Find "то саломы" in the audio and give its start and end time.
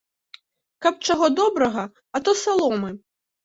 2.25-2.95